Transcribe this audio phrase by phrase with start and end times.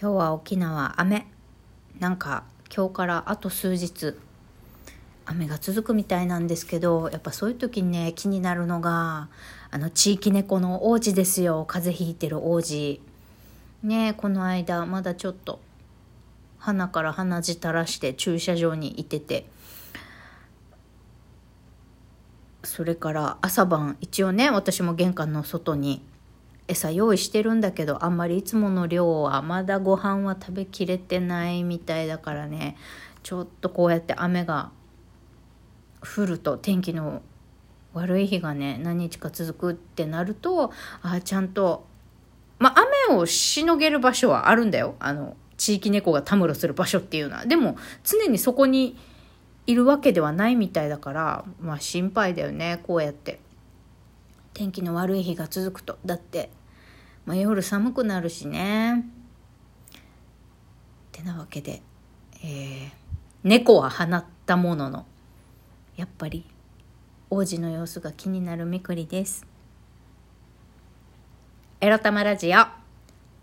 [0.00, 1.26] 今日は沖縄雨。
[1.98, 4.14] なんか今日からあと数日
[5.26, 9.28] 雨が続くみたいなんですけどやっぱそういう時にね気になるのが
[9.70, 11.66] あの地域猫の王子ですよ。
[11.68, 13.02] 風邪ひいてる王子。
[13.82, 15.60] ねこの間まだちょっと
[16.56, 19.44] 鼻から鼻血垂らして駐車場にいてて。
[22.64, 26.02] それから朝晩一応ね私も玄関の外に
[26.70, 32.76] 餌用意してるんだけどあんまりいつもの量はまだご飯は食べきれてないみたいだからね。
[33.22, 34.70] ちょっとこうやって雨が
[36.00, 37.20] 降ると天気の
[37.92, 40.72] 悪い日がね何日か続くってなると
[41.02, 41.86] ああちゃんと
[42.58, 44.94] まあ雨をしのげる場所はあるんだよ。
[45.00, 47.44] あの地域猫がたむろする場所っていうのは。
[47.44, 48.96] でも常にそこに
[49.66, 53.40] いるわけではないみたいだからまあ心配だよねこうやって。
[54.52, 55.98] 天気の悪い日が続くと。
[56.04, 56.50] だって
[57.30, 59.04] まあ、夜寒くなるしね。
[59.92, 60.00] っ
[61.12, 61.80] てなわけで、
[62.42, 62.90] えー、
[63.44, 65.06] 猫は放ったものの、
[65.94, 66.44] やっぱり
[67.30, 69.46] 王子の様子が気になるみくりです。
[71.80, 72.58] エロ玉ラジオ。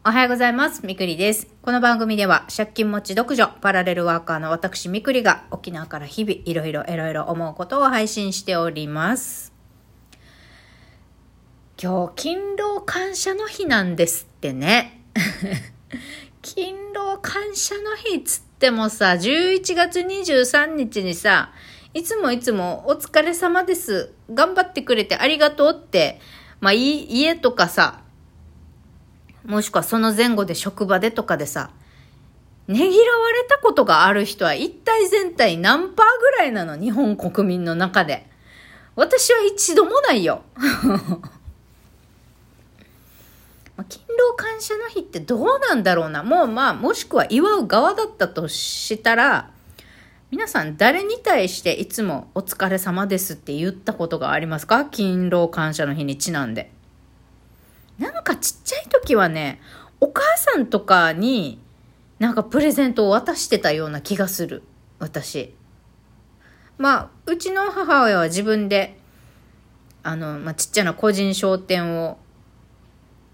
[0.06, 0.86] おはようございます。
[0.86, 1.48] みくりです。
[1.62, 9.57] この番組では借金持ち独女、パラレルワーカーの私みくりが沖縄から日々いろいろいろいろ思うことを配信しております。
[11.80, 15.04] 今日、勤労感謝の日なんですってね。
[16.42, 21.52] 勤労感謝の日つってもさ、11月23日にさ、
[21.94, 24.12] いつもいつもお疲れ様です。
[24.34, 26.20] 頑張ってくれてありがとうって、
[26.62, 28.02] まあ、家とかさ、
[29.46, 31.70] もしくはその前後で職場でとかでさ、
[32.68, 36.76] ねぎらわれたことがある人は一体全体何パーぐらいなの？
[36.76, 38.28] 日本国民の中で。
[38.96, 40.42] 私は一度もないよ。
[43.78, 46.24] ま、勤労感謝の日ってどうなんだろうな。
[46.24, 49.52] もうまあ、もしくは祝う側だったとしたら、
[50.30, 54.84] 皆さん誰に対していつもお疲れ様ですって言ったことがありますか？
[54.84, 56.72] 勤労感謝の日にちなんで。
[57.98, 59.62] なんかちっちゃい時はね、
[60.02, 61.60] お母さんとかに
[62.20, 64.64] なんかプレゼントを渡してたような気がする。
[65.00, 65.54] 私。
[66.78, 69.00] まあ、うちの母親は自分で、
[70.04, 72.18] あの、まあ、ちっちゃな個人商店を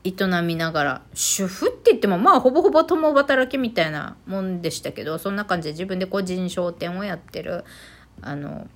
[0.03, 7.64] 営みながら、主婦って言ってもまあほぼほぼ共働きみたいなもんでしたけど、そんな感じで自分で個人商店をやってる、
[8.22, 8.68] あの、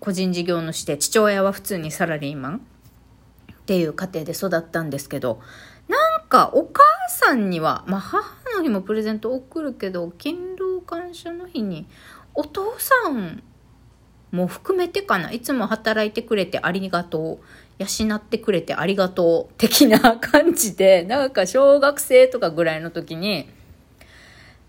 [0.00, 2.60] 個人事業主で、父親は普通にサラリーマンっ
[3.64, 5.40] ていう家庭で育ったんですけど、
[5.88, 8.22] なんかお母さんには、まあ母
[8.56, 11.86] の日もプレゼント送るけど、勤労感謝の日に
[12.34, 13.42] お父さん
[14.30, 15.32] も含めてかな。
[15.32, 17.44] いつも働いてくれてありがとう。
[17.78, 19.54] 養ってくれてありがとう。
[19.56, 23.48] 的な感じで、 なんか小学生とかぐらいの時に、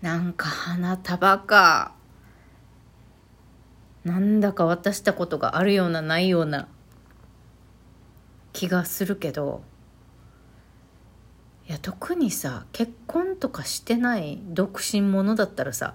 [0.00, 1.94] なんか花束か、
[4.04, 6.68] なんだか渡したことがあるようなないような
[8.52, 9.62] 気がするけど、
[11.70, 15.94] いや特にさ結婚とかしてない独身者だったらさ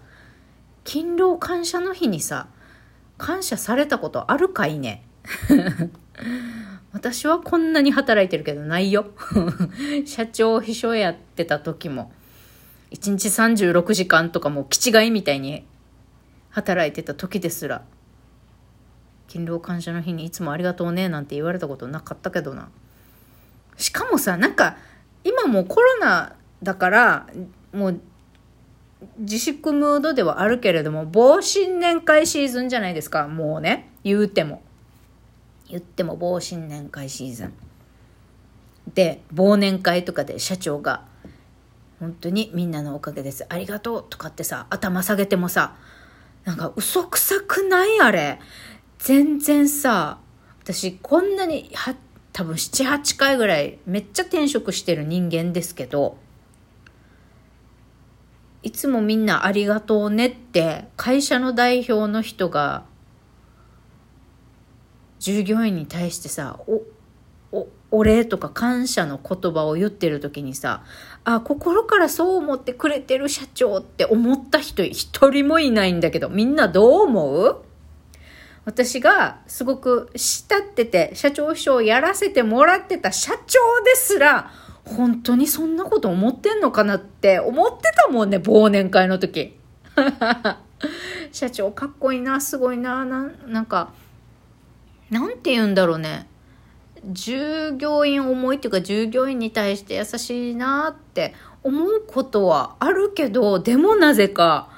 [0.86, 2.48] 勤労感謝の日にさ
[3.18, 5.04] 感謝されたことあるかいね？
[6.96, 9.08] 私はこんなに働いてるけどないよ
[10.08, 12.14] 社長秘書やってた時も
[12.92, 15.66] 1日36時間とかもう気違いみたいに
[16.52, 17.84] 働いてた時ですら
[19.28, 22.70] 勤労感謝の日にいつもありがとうねなんて言われたことなかったけどな
[23.76, 24.78] しかもさなんか
[25.26, 27.28] 今もうコロナだから
[27.74, 28.00] もう
[29.20, 33.28] 自粛ムードではあるけれども、防新年会シーズンじゃないですか。
[33.28, 34.62] もうね、言うても。
[35.78, 37.54] 言っても防新年会シーズン。
[38.94, 41.04] で、忘年会とかで社長が、
[42.00, 43.46] 本当にみんなのおかげです。
[43.50, 45.76] ありがとうとかってさ、頭下げてもさ、
[46.46, 48.40] なんか嘘くさくないあれ。
[49.00, 50.20] 全然さ、
[50.64, 51.96] 私こんなに、は、
[52.32, 56.18] 多分7、8回ぐらいめっちゃ転職してる人間ですけど、
[58.64, 62.86] いつもみんなありがとうねって会社の代表の人が
[65.26, 66.84] 従業員に対してさお
[67.90, 70.84] お礼とか感謝の言葉を言ってる時にさ
[71.24, 77.58] あ心からそう思ってくれてる社長って思った人一人もいないんだけどみんなどう思う？
[78.66, 84.52] 私がすごく慕ってて社長秘書をやらせてもらってた社長ですら
[84.84, 89.58] 本当にそんなこと思ってんのかなって思ってたもんね、忘年会の時。
[91.32, 93.92] 社長かっこいいな、すごいな、ななんか、
[95.10, 96.28] なんて言うんだろうね。
[97.12, 104.70] 従業員思いっていうか従業員に対して優しいなって思うことはあるけど、でもなぜか、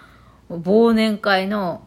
[0.50, 1.85] 忘年会の、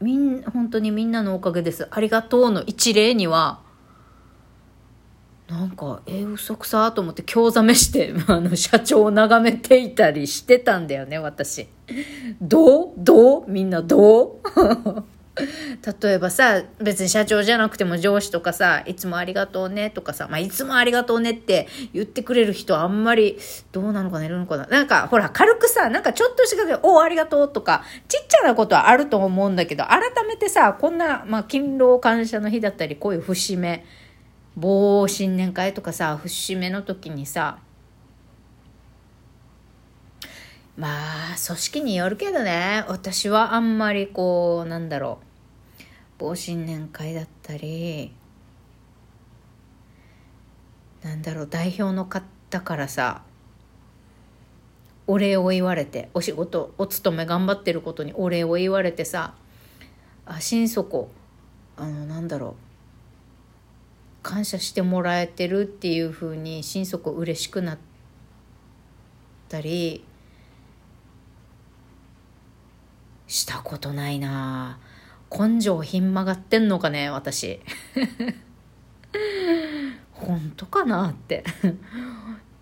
[0.00, 1.86] みん、本当にみんなのおかげです。
[1.90, 3.60] ありがとうの一例には、
[5.48, 11.66] なんか、えー、嘘くさと思って興ざめして、 あの、社長を眺めていたりしてたんだよね、私。
[12.40, 12.92] どう？
[12.96, 13.44] どう？
[13.50, 15.04] みんなどう？
[15.34, 23.38] 例えばさ、別に社長じゃなくても上司とかさ、いつもありがとうねとかさ、まあ、いつもありがとうねって言ってくれる人あんまり、
[23.72, 24.66] どうなのかな、いるのかな。
[24.66, 33.86] なんか、ほら、軽くさ、なんかちょっとしたおおありがとうとか、ちっちゃなことはあると思うんだけど、改めてさ、こんな、まあ、勤労感謝の日だったり、こういう節目、
[34.54, 37.56] 某新年会とかさ、節目の時にさ、
[40.82, 45.20] まあ、組織によるけどね、私はあんまりこう、なんだろ
[45.78, 45.82] う、
[46.18, 48.12] 某新年会だったり、
[51.04, 53.22] なんだろう、代表の方からさ、
[55.06, 59.36] お礼を言われて、お仕事、お勤め頑張ってることにお礼を言われてさ、
[60.26, 61.10] あ、心底、
[61.76, 62.56] あの、なんだろ
[64.20, 67.78] う、感謝してもらえてるっていうふうに心底嬉しくなっ
[69.48, 70.04] たり
[73.32, 74.78] したことないな。
[75.30, 77.60] 根性ひん曲がってんのかね私。
[80.12, 81.42] 本当かなって。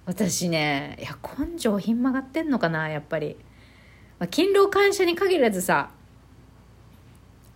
[0.06, 3.36] 私ねいや根性ひん曲がってんのかなやっぱり、
[4.18, 5.90] まあ、勤労感謝に限らずさ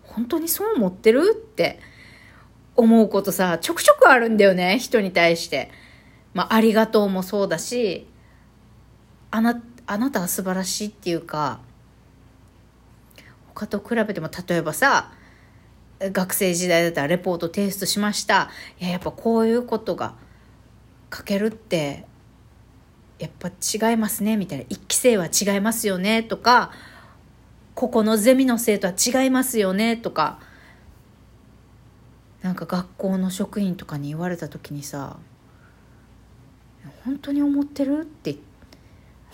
[0.03, 1.81] 本当にそう思ってるって
[2.77, 5.71] 思うことさちょくちょくあるんだよね人に対して。
[6.33, 8.09] まあありがとうもそうだし
[9.31, 11.61] あなあなたは素晴らしいっていうか
[13.55, 15.13] 他と比べても例えばさ
[16.01, 18.51] 学生時代だったらレポート提出しました。
[18.81, 20.15] いややっぱこういうことが
[21.15, 22.05] 書けるって
[23.19, 24.65] やっぱ違いますねみたいな。
[24.69, 26.73] 一期生は違いますよねとか
[27.75, 30.41] ここのゼミの生徒は違いますよねとか
[32.43, 35.17] なんか学校の職員とかに言われた時にさ
[37.05, 38.01] 本当に思ってる？
[38.01, 38.37] って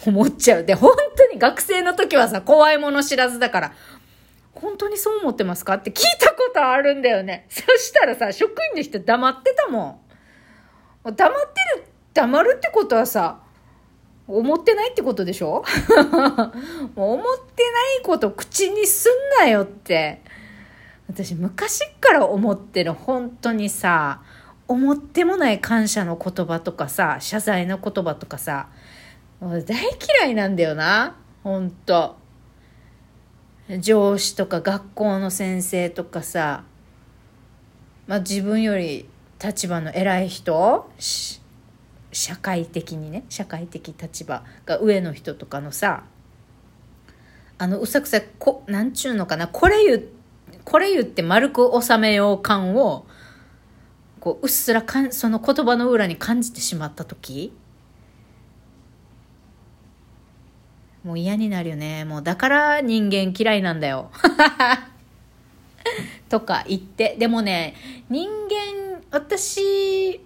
[0.07, 0.65] 思っちゃう。
[0.65, 3.73] で本当に学生の時はさ怖いもの知らずだから
[4.55, 5.75] 本当にそう思ってますか？
[5.75, 7.47] って聞いたことあるんだよね。
[7.51, 10.01] そしたらさ、職員の人黙ってたも
[11.05, 11.13] ん。
[11.13, 11.27] 黙って
[11.79, 13.41] る、黙るってことはさ、
[14.27, 15.65] 思ってないってことでしょ？
[16.95, 17.25] も う思っ
[17.55, 20.23] てないこと口にすんなよって。
[21.09, 24.23] 私昔から思ってる本当にさ、
[24.69, 28.69] 思ってもない感謝の言葉とかさ、謝罪の言葉とかさ、
[29.41, 29.65] 大
[30.23, 31.17] 嫌いなんだよな。
[31.43, 32.20] 本当
[33.79, 36.65] 上司とか学校の先生とかさ、
[38.07, 39.09] まあ、自分より
[39.43, 40.91] 立場の偉い人
[42.13, 46.05] 社会的にね社会的立場が上の人とかのさ
[47.59, 50.05] あのうさくさこなんちゅうのかなこれ言
[50.65, 53.07] これ言って丸く収めよう感を
[54.19, 57.53] こううっすらかんその言葉の裏に感じてしまった時
[61.05, 62.05] もう嫌になるよね。
[62.05, 64.11] もうだから人間嫌いなんだよ。
[66.29, 67.17] とか言って。
[67.19, 67.75] でもね、
[68.09, 70.21] 人間、私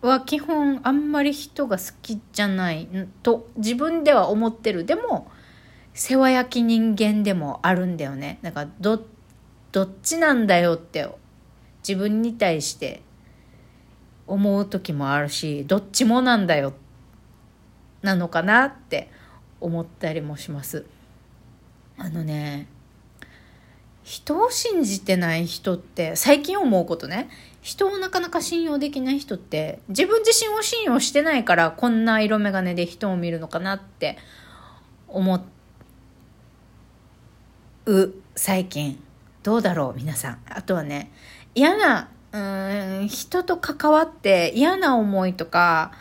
[0.00, 2.88] は基本あんまり人が好きじゃない
[3.22, 4.84] と自分では思ってる。
[4.84, 5.30] でも、
[5.94, 8.40] 世話焼き人間でもあるんだよね。
[8.42, 9.04] だからど、
[9.70, 11.08] どっちなんだよって
[11.86, 13.02] 自分に対して
[14.26, 16.81] 思う時もあるし、どっちもなんだよって
[18.02, 19.10] なのかなって
[19.60, 20.84] 思ったりもします。
[21.98, 22.66] あのね
[24.02, 27.28] 人を信じてない人って最近思うことね。
[27.60, 34.18] 人をなかなか信用できない人って自分自身を信用してないからこんな色眼鏡で人を見るのかなって
[35.06, 35.44] 思
[37.86, 38.14] う。
[38.34, 39.00] 最近。
[39.44, 40.38] どうだろう皆さん。
[40.48, 41.12] あとはね
[41.54, 42.38] 嫌なう
[43.04, 45.92] ん人と関わって嫌な思いとか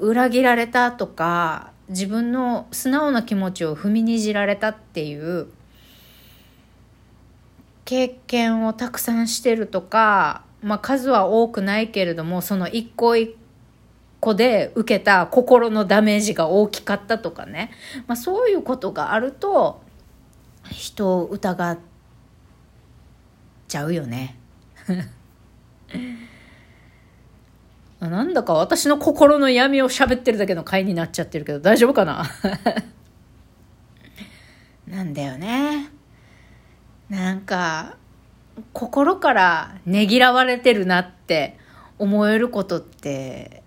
[0.00, 5.48] 裏切られたとか自分の素直な気持ちを踏みにじられたっていう
[7.84, 13.34] 経験をたくさんしてるとか、まあ、数は多くないけれどもその一個一
[14.20, 17.70] 個で受けた心のダメージが大きかったとかね、
[18.06, 19.80] まあ、そういうことがあると
[20.70, 21.78] 人を疑っ
[23.68, 24.38] ちゃうよね。
[28.00, 32.24] なんだか私の心の闇を喋ってるだけの回になっちゃってるけど大丈夫かな？
[34.86, 35.90] なんだよね。
[37.10, 37.96] なんか、
[38.72, 41.58] 心からねぎらわれてるなって
[41.98, 43.62] 思えることって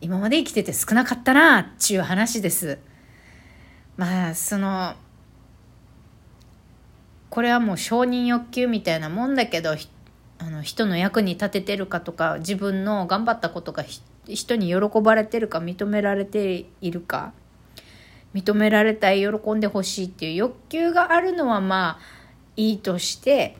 [0.00, 2.78] 今まで生きてて少なかったなっていう話です
[3.96, 4.94] まあその
[7.30, 9.74] これはもう承認欲求みたいなもんだけど
[10.58, 13.84] の人の役に立ててるかとか自分の頑張ったことが
[14.26, 17.32] 人に喜ばれてるか認められているか
[18.34, 21.98] 認められたい喜んでほしいっていう欲求があるのはまあ
[22.56, 23.56] いいとして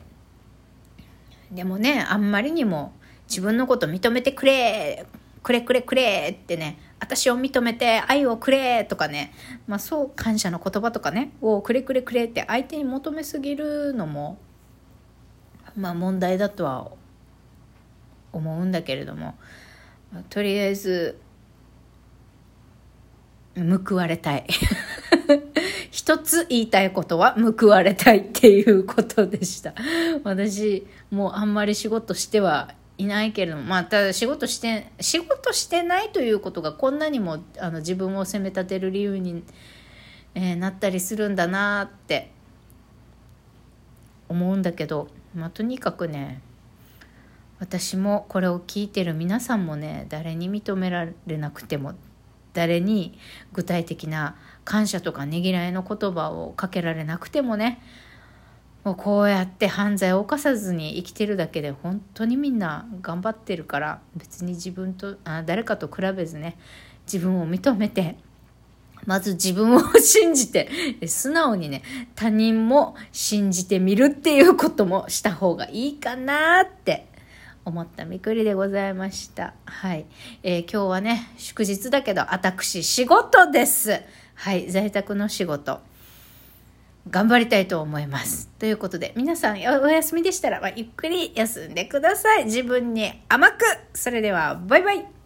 [1.51, 2.93] でもねあんまりにも
[3.27, 5.05] 自分のこと認めてくれ
[5.41, 9.31] くれくれくれってね私を認めて愛をくれとかね、
[9.67, 14.37] まあそう感謝の言葉とかね、をくれくれくれって相手に求めすぎるのも、
[15.79, 16.91] まあ問題だとは
[18.33, 19.35] 思うんだけれども、
[20.29, 21.19] とりあえず、
[23.55, 24.45] 報われたい。
[25.91, 29.73] 一つ言いたいことは報われたいっていうことでした。
[30.23, 39.43] 私、もうあんまり仕事してはいないけれども、まあ、ただ仕事して、仕事してないということがこんなにもあの自分を責め立てる理由に、
[40.35, 42.31] えー、なったりするんだなって
[44.27, 46.41] 思うんだけど、まあ、とにかくね、
[47.59, 51.93] 私もこれを聞いてる皆さんもね、誰に認められなくても、
[52.53, 53.17] 誰に
[53.53, 57.81] 具体的な感謝とかねぎらいの言葉をかけられなくてもね
[58.83, 66.57] もうこうやって犯罪を犯さずに生きてるだけで本当にみんな頑張ってるから別に自分とあ誰かと比べずね
[67.05, 68.17] 自分を認めて
[69.05, 70.69] まず自分を信じて
[71.07, 71.83] 素直にね
[72.15, 77.09] 他人も信じてみるっていうこともした方がいいかなって
[77.65, 79.53] 思ったみくりでございました。
[79.65, 80.05] はい。
[80.43, 84.01] えー、今日はね、祝日だけど、私、仕事です。
[84.35, 84.71] はい。
[84.71, 85.79] 在宅の仕事。
[87.09, 88.49] 頑張りたいと思います。
[88.59, 92.45] ということで、皆さんお休みでしたら、まあ、ゆっくり休んでください。
[92.45, 93.63] 自分に甘く。
[93.93, 95.18] それでは、バイバイ。